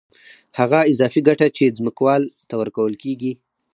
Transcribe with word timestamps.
هغه 0.59 0.79
اضافي 0.91 1.21
ګټه 1.27 1.47
چې 1.57 1.75
ځمکوال 1.77 2.21
ته 2.47 2.53
ورکول 2.61 2.93
کېږي 3.03 3.31